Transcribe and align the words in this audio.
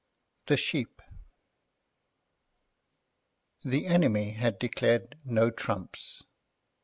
THE 0.47 0.57
SHEEP 0.57 0.99
The 3.63 3.85
enemy 3.85 4.31
had 4.31 4.57
declared 4.57 5.19
"no 5.23 5.51
trumps." 5.51 6.23